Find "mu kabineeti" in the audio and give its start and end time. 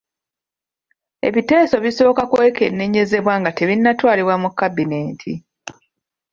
4.43-5.33